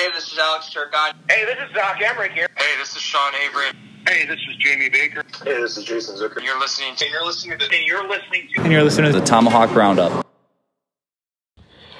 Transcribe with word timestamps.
Hey, 0.00 0.10
this 0.12 0.32
is 0.32 0.38
Alex 0.38 0.74
Turcotte. 0.74 1.12
Hey, 1.28 1.44
this 1.44 1.58
is 1.58 1.74
Doc 1.74 1.98
Emrick 1.98 2.32
here. 2.32 2.48
Hey, 2.56 2.78
this 2.78 2.96
is 2.96 3.02
Sean 3.02 3.34
Avery. 3.34 3.66
Hey, 4.08 4.24
this 4.24 4.38
is 4.48 4.56
Jamie 4.56 4.88
Baker. 4.88 5.22
Hey, 5.44 5.60
this 5.60 5.76
is 5.76 5.84
Jason 5.84 6.16
Zucker. 6.16 6.36
And 6.36 6.46
you're 6.46 6.58
listening 6.58 6.96
to. 6.96 7.04
And 7.04 7.12
you're 7.12 7.26
listening 7.26 7.58
to. 7.58 7.64
And 7.66 7.86
you're 7.86 8.08
listening 8.08 8.48
to. 8.54 8.62
And 8.62 8.72
you're 8.72 8.82
listening 8.82 9.12
to 9.12 9.20
the 9.20 9.26
Tomahawk 9.26 9.74
Roundup. 9.74 10.26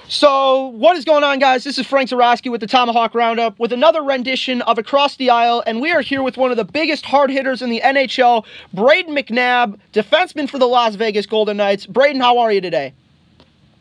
So, 0.08 0.68
what 0.68 0.96
is 0.96 1.04
going 1.04 1.24
on, 1.24 1.40
guys? 1.40 1.62
This 1.62 1.76
is 1.76 1.86
Frank 1.86 2.08
Zarowski 2.08 2.50
with 2.50 2.62
the 2.62 2.66
Tomahawk 2.66 3.14
Roundup 3.14 3.58
with 3.58 3.70
another 3.70 4.02
rendition 4.02 4.62
of 4.62 4.78
Across 4.78 5.16
the 5.16 5.28
Aisle, 5.28 5.62
and 5.66 5.82
we 5.82 5.92
are 5.92 6.00
here 6.00 6.22
with 6.22 6.38
one 6.38 6.50
of 6.50 6.56
the 6.56 6.64
biggest 6.64 7.04
hard 7.04 7.28
hitters 7.28 7.60
in 7.60 7.68
the 7.68 7.82
NHL, 7.82 8.46
Brayden 8.74 9.08
McNabb, 9.08 9.78
defenseman 9.92 10.48
for 10.48 10.58
the 10.58 10.66
Las 10.66 10.94
Vegas 10.94 11.26
Golden 11.26 11.58
Knights. 11.58 11.86
Brayden, 11.86 12.22
how 12.22 12.38
are 12.38 12.50
you 12.50 12.62
today? 12.62 12.94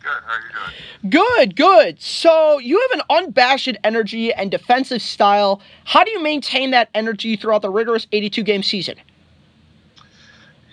Good. 0.02 0.12
How 0.26 0.34
are 0.34 0.40
you 0.40 0.50
doing? 0.54 1.12
Good, 1.12 1.56
good. 1.56 2.02
So, 2.02 2.58
you 2.60 2.80
have 2.80 3.00
an 3.00 3.06
unabashed 3.10 3.78
energy 3.84 4.34
and 4.34 4.50
defensive 4.50 5.02
style. 5.02 5.62
How 5.86 6.04
do 6.04 6.12
you 6.12 6.22
maintain 6.22 6.72
that 6.72 6.90
energy 6.94 7.36
throughout 7.36 7.62
the 7.62 7.70
rigorous 7.70 8.08
82 8.12 8.44
game 8.44 8.64
season? 8.64 8.96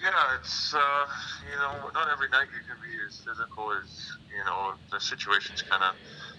Yeah, 0.02 0.38
it's, 0.38 0.72
uh, 0.72 0.78
you 1.50 1.56
know, 1.58 1.90
not 1.92 2.08
every 2.12 2.28
night 2.28 2.46
you 2.54 2.62
can 2.62 2.78
be 2.78 2.94
as 3.08 3.18
physical 3.18 3.72
as, 3.72 4.12
you 4.30 4.44
know, 4.44 4.74
the 4.92 5.00
situations 5.00 5.62
kind 5.62 5.82
of 5.82 5.96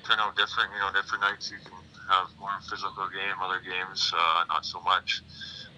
turn 0.07 0.19
out 0.19 0.37
different. 0.37 0.71
You 0.71 0.79
know, 0.79 0.91
different 0.93 1.21
nights 1.21 1.51
you 1.51 1.57
can 1.63 1.75
have 2.07 2.27
more 2.39 2.55
physical 2.69 3.09
game, 3.11 3.35
other 3.41 3.59
games, 3.59 4.13
uh, 4.15 4.45
not 4.47 4.65
so 4.65 4.79
much. 4.81 5.21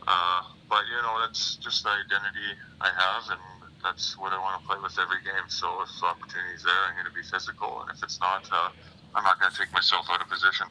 Uh, 0.07 0.41
but, 0.70 0.85
you 0.85 1.01
know, 1.01 1.20
that's 1.26 1.55
just 1.55 1.84
the 1.84 1.89
identity 1.89 2.53
I 2.79 2.89
have, 2.93 3.23
and 3.31 3.41
that's 3.83 4.17
what 4.17 4.33
I 4.33 4.39
want 4.39 4.61
to 4.61 4.67
play 4.67 4.77
with 4.81 4.97
every 4.99 5.23
game. 5.23 5.47
So 5.47 5.67
if 5.83 5.89
the 5.99 6.07
opportunity's 6.07 6.63
there, 6.63 6.73
I'm 6.87 6.95
going 6.95 7.05
to 7.05 7.13
be 7.13 7.23
physical, 7.23 7.81
and 7.81 7.91
if 7.95 8.03
it's 8.03 8.20
not, 8.20 8.47
uh, 8.51 8.70
I'm 9.15 9.23
not 9.23 9.39
going 9.39 9.51
to 9.51 9.57
take 9.57 9.71
myself 9.73 10.07
out 10.09 10.21
of 10.21 10.29
position. 10.29 10.67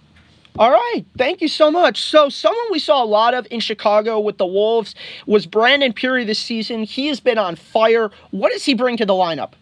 All 0.58 0.72
right, 0.72 1.04
thank 1.16 1.40
you 1.40 1.46
so 1.46 1.70
much. 1.70 2.02
So, 2.02 2.28
someone 2.28 2.66
we 2.72 2.80
saw 2.80 3.04
a 3.04 3.06
lot 3.06 3.32
of 3.32 3.46
in 3.48 3.60
Chicago 3.60 4.18
with 4.18 4.38
the 4.38 4.46
Wolves 4.46 4.92
was 5.24 5.46
Brandon 5.46 5.92
Pirri 5.92 6.26
this 6.26 6.40
season. 6.40 6.82
He 6.82 7.06
has 7.06 7.20
been 7.20 7.38
on 7.38 7.54
fire. 7.54 8.10
What 8.32 8.50
does 8.50 8.64
he 8.64 8.74
bring 8.74 8.96
to 8.96 9.06
the 9.06 9.12
lineup? 9.12 9.52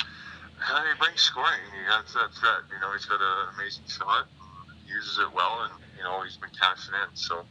Uh, 0.00 0.82
he 0.82 0.98
brings 0.98 1.20
scoring. 1.20 1.60
He 1.70 1.84
has 1.92 2.14
that 2.14 2.32
threat. 2.32 2.64
You 2.72 2.80
know, 2.80 2.92
he's 2.92 3.04
got 3.04 3.20
an 3.20 3.54
amazing 3.56 3.84
shot. 3.88 4.26
He 4.86 4.92
uses 4.94 5.18
it 5.18 5.30
well, 5.34 5.68
and 5.68 5.72
you 5.98 6.02
know 6.02 6.22
he's 6.22 6.38
been 6.38 6.50
cashing 6.58 6.94
in. 6.94 7.14
So 7.14 7.44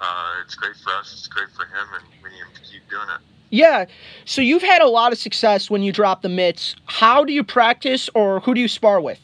uh, 0.00 0.42
it's 0.44 0.56
great 0.56 0.74
for 0.76 0.90
us. 0.94 1.12
It's 1.12 1.28
great 1.28 1.50
for 1.54 1.66
him, 1.66 1.86
and 1.94 2.04
we 2.22 2.30
need 2.30 2.40
him 2.40 2.48
to 2.52 2.60
keep 2.60 2.82
doing 2.90 3.08
it. 3.14 3.22
Yeah. 3.50 3.86
So 4.24 4.42
you've 4.42 4.62
had 4.62 4.82
a 4.82 4.88
lot 4.88 5.12
of 5.12 5.18
success 5.18 5.70
when 5.70 5.82
you 5.82 5.92
drop 5.92 6.22
the 6.22 6.28
mitts. 6.28 6.76
How 6.86 7.24
do 7.24 7.32
you 7.32 7.42
practice, 7.42 8.10
or 8.14 8.40
who 8.40 8.54
do 8.54 8.60
you 8.60 8.68
spar 8.68 9.00
with? 9.00 9.20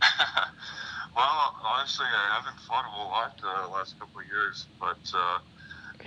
well, 1.16 1.56
honestly, 1.64 2.06
I 2.06 2.36
haven't 2.36 2.60
fought 2.62 2.84
a 2.84 2.88
whole 2.88 3.08
lot 3.10 3.40
uh, 3.42 3.66
the 3.66 3.72
last 3.72 3.98
couple 3.98 4.20
of 4.20 4.26
years, 4.26 4.66
but 4.78 5.00
uh, 5.14 5.38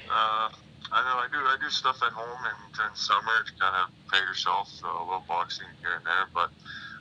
uh, 0.09 0.49
I 0.91 1.01
know 1.03 1.17
I 1.17 1.27
do. 1.31 1.39
I 1.39 1.57
do 1.59 1.69
stuff 1.69 1.97
at 2.05 2.13
home 2.13 2.37
and 2.45 2.73
during 2.75 2.93
summer 2.93 3.43
to 3.45 3.51
kind 3.59 3.75
of 3.75 4.11
pay 4.11 4.19
yourself 4.19 4.69
a 4.83 4.87
little 4.87 5.23
boxing 5.27 5.67
here 5.81 5.95
and 5.97 6.05
there. 6.05 6.29
But 6.33 6.51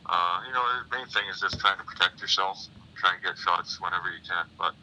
uh, 0.06 0.40
you 0.46 0.52
know, 0.52 0.64
the 0.82 0.96
main 0.96 1.06
thing 1.08 1.24
is 1.30 1.40
just 1.40 1.60
trying 1.60 1.78
to 1.78 1.84
protect 1.84 2.20
yourself, 2.20 2.58
try 2.96 3.12
and 3.14 3.22
get 3.22 3.36
shots 3.36 3.78
whenever 3.80 4.08
you 4.08 4.24
can. 4.26 4.46
But 4.56 4.74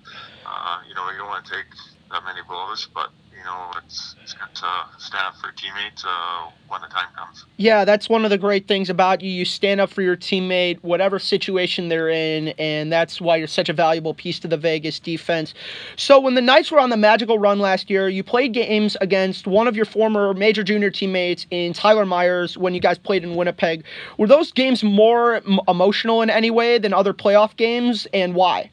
uh, 0.45 0.81
you 0.87 0.93
know, 0.93 1.09
you 1.09 1.17
don't 1.17 1.27
want 1.27 1.45
to 1.45 1.51
take 1.51 1.67
that 2.11 2.23
many 2.23 2.41
blows, 2.47 2.87
but 2.93 3.09
you 3.43 3.49
know, 3.49 3.71
it's, 3.83 4.15
it's 4.23 4.33
good 4.33 4.55
to 4.55 4.85
stand 4.97 5.27
up 5.27 5.35
for 5.35 5.47
your 5.47 5.53
teammate 5.53 6.03
uh, 6.05 6.49
when 6.69 6.79
the 6.81 6.87
time 6.87 7.07
comes. 7.15 7.45
Yeah, 7.57 7.83
that's 7.83 8.07
one 8.07 8.23
of 8.23 8.29
the 8.29 8.37
great 8.37 8.69
things 8.69 8.89
about 8.89 9.21
you. 9.21 9.29
You 9.29 9.43
stand 9.43 9.81
up 9.81 9.89
for 9.89 10.01
your 10.01 10.15
teammate, 10.15 10.81
whatever 10.81 11.19
situation 11.19 11.89
they're 11.89 12.09
in, 12.09 12.49
and 12.57 12.91
that's 12.91 13.19
why 13.19 13.35
you're 13.35 13.47
such 13.47 13.67
a 13.67 13.73
valuable 13.73 14.13
piece 14.13 14.39
to 14.39 14.47
the 14.47 14.55
Vegas 14.55 14.97
defense. 14.97 15.53
So, 15.97 16.21
when 16.21 16.35
the 16.35 16.41
Knights 16.41 16.71
were 16.71 16.79
on 16.79 16.89
the 16.89 16.97
magical 16.97 17.37
run 17.37 17.59
last 17.59 17.89
year, 17.89 18.07
you 18.07 18.23
played 18.23 18.53
games 18.53 18.95
against 19.01 19.45
one 19.45 19.67
of 19.67 19.75
your 19.75 19.85
former 19.85 20.33
major 20.33 20.63
junior 20.63 20.89
teammates 20.89 21.45
in 21.51 21.73
Tyler 21.73 22.05
Myers 22.05 22.57
when 22.57 22.73
you 22.73 22.79
guys 22.79 22.97
played 22.97 23.23
in 23.25 23.35
Winnipeg. 23.35 23.83
Were 24.17 24.27
those 24.27 24.53
games 24.53 24.83
more 24.83 25.41
emotional 25.67 26.21
in 26.21 26.29
any 26.29 26.49
way 26.49 26.77
than 26.77 26.93
other 26.93 27.13
playoff 27.13 27.57
games, 27.57 28.07
and 28.13 28.35
why? 28.35 28.69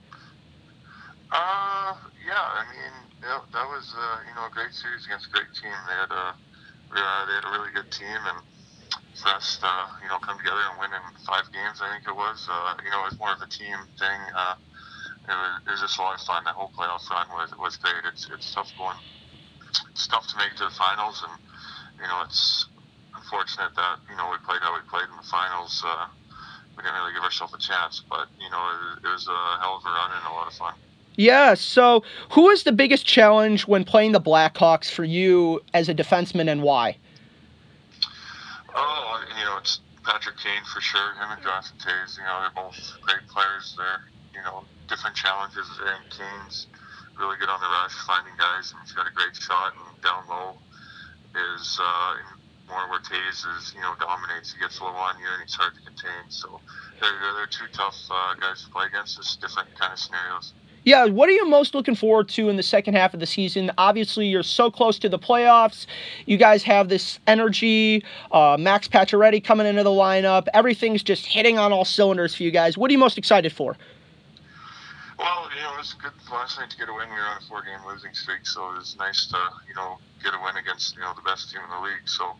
Uh, 1.32 1.36
yeah, 1.36 1.38
I 1.38 1.38
mean, 1.38 1.59
yeah, 3.30 3.46
that 3.54 3.66
was 3.70 3.86
uh, 3.94 4.16
you 4.26 4.34
know 4.34 4.50
a 4.50 4.52
great 4.52 4.74
series 4.74 5.06
against 5.06 5.30
a 5.30 5.34
great 5.38 5.46
team. 5.54 5.70
They 5.86 5.94
had 5.94 6.10
a 6.10 6.34
uh, 6.34 7.22
they 7.30 7.34
had 7.38 7.46
a 7.46 7.54
really 7.54 7.70
good 7.70 7.86
team, 7.94 8.18
and 8.26 8.42
for 9.14 9.30
us 9.38 9.54
to 9.62 9.70
you 10.02 10.10
know 10.10 10.18
come 10.18 10.34
together 10.34 10.58
and 10.58 10.82
win 10.82 10.90
in 10.90 11.04
five 11.22 11.46
games, 11.54 11.78
I 11.78 11.94
think 11.94 12.10
it 12.10 12.16
was. 12.18 12.50
Uh, 12.50 12.74
you 12.82 12.90
know, 12.90 13.06
it 13.06 13.14
was 13.14 13.22
more 13.22 13.30
of 13.30 13.38
a 13.38 13.46
team 13.46 13.78
thing. 14.02 14.20
Uh, 14.34 14.58
it 15.30 15.36
was, 15.38 15.52
it 15.62 15.70
was 15.78 15.82
just 15.86 15.94
a 15.94 16.02
lot 16.02 16.18
of 16.18 16.26
fun. 16.26 16.42
That 16.42 16.58
whole 16.58 16.74
playoff 16.74 17.06
run 17.06 17.30
was 17.30 17.54
was 17.54 17.78
great. 17.78 18.02
It's 18.10 18.26
it's 18.34 18.50
tough 18.50 18.74
going. 18.74 18.98
It's 19.94 20.10
tough 20.10 20.26
to 20.34 20.36
make 20.42 20.58
to 20.58 20.66
the 20.66 20.74
finals, 20.74 21.22
and 21.22 21.34
you 22.02 22.10
know 22.10 22.26
it's 22.26 22.66
unfortunate 23.14 23.78
that 23.78 24.02
you 24.10 24.18
know 24.18 24.26
we 24.34 24.42
played 24.42 24.58
how 24.58 24.74
we 24.74 24.82
played 24.90 25.06
in 25.06 25.14
the 25.14 25.30
finals. 25.30 25.78
Uh, 25.86 26.10
we 26.74 26.82
didn't 26.82 26.98
really 26.98 27.14
give 27.14 27.22
ourselves 27.22 27.54
a 27.54 27.62
chance, 27.62 28.02
but 28.10 28.26
you 28.42 28.50
know 28.50 28.62
it, 28.74 29.06
it 29.06 29.10
was 29.14 29.30
a 29.30 29.40
hell 29.62 29.78
of 29.78 29.86
a 29.86 29.92
run 29.94 30.18
and 30.18 30.26
a 30.26 30.34
lot 30.34 30.50
of 30.50 30.54
fun. 30.58 30.74
Yeah, 31.16 31.54
so 31.54 32.02
who 32.30 32.48
is 32.50 32.62
the 32.62 32.72
biggest 32.72 33.04
challenge 33.04 33.66
when 33.66 33.84
playing 33.84 34.12
the 34.12 34.20
Blackhawks 34.20 34.90
for 34.90 35.04
you 35.04 35.60
as 35.74 35.88
a 35.88 35.94
defenseman 35.94 36.50
and 36.50 36.62
why? 36.62 36.96
Oh, 38.74 39.24
you 39.38 39.44
know, 39.44 39.58
it's 39.58 39.80
Patrick 40.04 40.36
Kane 40.38 40.64
for 40.72 40.80
sure. 40.80 41.14
Him 41.14 41.30
and 41.30 41.42
Jonathan 41.42 41.76
Toews, 41.78 42.16
you 42.16 42.24
know, 42.24 42.40
they're 42.40 42.64
both 42.64 42.78
great 43.02 43.26
players. 43.28 43.74
They're, 43.76 44.00
you 44.34 44.42
know, 44.42 44.64
different 44.88 45.16
challenges. 45.16 45.66
And 45.84 46.10
Kane's 46.10 46.66
really 47.18 47.36
good 47.36 47.48
on 47.48 47.60
the 47.60 47.66
rush, 47.66 47.94
finding 48.06 48.34
guys, 48.38 48.72
and 48.72 48.80
he's 48.82 48.92
got 48.92 49.06
a 49.06 49.12
great 49.12 49.36
shot. 49.36 49.74
And 49.74 50.02
down 50.02 50.24
low 50.28 50.56
is 51.34 51.78
uh, 51.82 52.16
more 52.68 52.88
where 52.88 53.00
Toews 53.00 53.44
is, 53.58 53.74
you 53.74 53.82
know, 53.82 53.94
dominates. 54.00 54.54
He 54.54 54.60
gets 54.60 54.80
low 54.80 54.94
on 54.94 55.18
you, 55.18 55.26
and 55.26 55.42
he's 55.42 55.54
hard 55.54 55.74
to 55.74 55.82
contain. 55.82 56.30
So 56.30 56.60
they're, 57.00 57.10
they're 57.34 57.50
two 57.50 57.68
tough 57.72 57.98
uh, 58.10 58.34
guys 58.40 58.62
to 58.64 58.70
play 58.70 58.86
against. 58.86 59.16
Just 59.16 59.40
different 59.40 59.68
kind 59.78 59.92
of 59.92 59.98
scenarios. 59.98 60.54
Yeah, 60.84 61.04
what 61.06 61.28
are 61.28 61.32
you 61.32 61.46
most 61.46 61.74
looking 61.74 61.94
forward 61.94 62.28
to 62.30 62.48
in 62.48 62.56
the 62.56 62.62
second 62.62 62.94
half 62.94 63.12
of 63.12 63.20
the 63.20 63.26
season? 63.26 63.70
Obviously, 63.76 64.26
you're 64.26 64.42
so 64.42 64.70
close 64.70 64.98
to 65.00 65.10
the 65.10 65.18
playoffs. 65.18 65.86
You 66.24 66.38
guys 66.38 66.62
have 66.62 66.88
this 66.88 67.20
energy. 67.26 68.02
Uh, 68.32 68.56
Max 68.58 68.88
Pacioretty 68.88 69.44
coming 69.44 69.66
into 69.66 69.82
the 69.82 69.90
lineup. 69.90 70.46
Everything's 70.54 71.02
just 71.02 71.26
hitting 71.26 71.58
on 71.58 71.72
all 71.72 71.84
cylinders 71.84 72.34
for 72.34 72.44
you 72.44 72.50
guys. 72.50 72.78
What 72.78 72.90
are 72.90 72.92
you 72.92 72.98
most 72.98 73.18
excited 73.18 73.52
for? 73.52 73.76
Well, 75.18 75.50
you 75.54 75.60
know, 75.62 75.74
it 75.74 75.78
was 75.78 75.92
good 76.00 76.12
last 76.32 76.58
night 76.58 76.70
to 76.70 76.76
get 76.78 76.88
a 76.88 76.94
win. 76.94 77.10
We 77.10 77.14
were 77.14 77.28
on 77.28 77.36
a 77.36 77.44
four-game 77.44 77.80
losing 77.86 78.14
streak, 78.14 78.46
so 78.46 78.72
it 78.72 78.78
was 78.78 78.96
nice 78.98 79.26
to, 79.26 79.36
you 79.68 79.74
know, 79.74 79.98
get 80.24 80.32
a 80.32 80.40
win 80.42 80.56
against, 80.56 80.94
you 80.94 81.02
know, 81.02 81.12
the 81.14 81.20
best 81.20 81.52
team 81.52 81.60
in 81.62 81.68
the 81.68 81.84
league. 81.84 82.08
So 82.08 82.36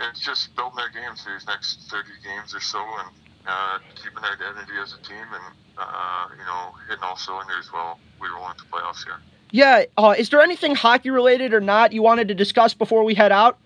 it's 0.00 0.18
just 0.18 0.56
building 0.56 0.80
our 0.80 0.88
games 0.88 1.24
these 1.24 1.46
next 1.46 1.88
30 1.88 2.08
games 2.24 2.52
or 2.52 2.60
so 2.60 2.80
and 2.80 3.14
uh, 3.46 3.78
keeping 3.94 4.22
our 4.22 4.32
identity 4.34 4.72
as 4.82 4.94
a 4.94 5.02
team 5.02 5.16
and 5.32 5.54
uh, 5.78 6.26
you 6.38 6.44
know 6.44 6.74
hitting 6.88 7.02
all 7.02 7.16
cylinders 7.16 7.68
while 7.72 7.98
we 8.20 8.28
roll 8.28 8.48
into 8.50 8.64
playoffs 8.64 9.04
here. 9.04 9.18
Yeah, 9.50 9.84
uh, 9.96 10.14
is 10.16 10.28
there 10.30 10.40
anything 10.40 10.74
hockey 10.74 11.10
related 11.10 11.52
or 11.52 11.60
not 11.60 11.92
you 11.92 12.02
wanted 12.02 12.28
to 12.28 12.34
discuss 12.34 12.74
before 12.74 13.02
we 13.02 13.14
head 13.14 13.32
out? 13.32 13.58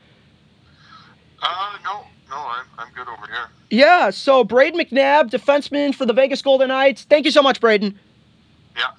Uh, 1.43 1.77
no, 1.85 2.05
no, 2.31 2.37
I'm, 2.37 2.65
I'm 2.79 2.93
good 2.95 3.07
over 3.07 3.27
here. 3.27 3.49
Yeah, 3.71 4.11
so 4.11 4.45
Brayden 4.45 4.77
McNabb, 4.81 5.31
defenseman 5.31 5.95
for 5.95 6.07
the 6.07 6.15
Vegas 6.15 6.41
Golden 6.41 6.69
Knights. 6.69 7.05
Thank 7.05 7.27
you 7.27 7.31
so 7.31 7.43
much, 7.43 7.61
Brayden. 7.61 7.97
Yeah. 8.77 8.91